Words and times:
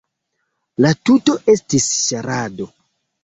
La 0.85 0.91
tuto 1.09 1.35
estis 1.55 1.91
ŝarado. 1.99 2.69